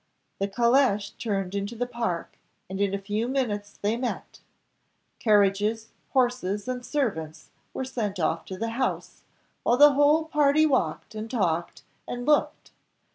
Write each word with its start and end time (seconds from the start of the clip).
The 0.39 0.47
caleche 0.47 1.15
turned 1.19 1.53
into 1.53 1.75
the 1.75 1.85
park, 1.85 2.35
and 2.67 2.81
in 2.81 2.95
a 2.95 2.97
few 2.97 3.27
minutes 3.27 3.77
they 3.83 3.97
met. 3.97 4.39
Carriages, 5.19 5.89
horses, 6.13 6.67
and 6.67 6.83
servants, 6.83 7.51
were 7.71 7.85
sent 7.85 8.19
off 8.19 8.43
to 8.45 8.57
the 8.57 8.69
house, 8.69 9.21
while 9.61 9.77
the 9.77 9.93
whole 9.93 10.25
party 10.25 10.65
walked, 10.65 11.13
and 11.13 11.29
talked, 11.29 11.83
and 12.07 12.25
looked. 12.25 12.71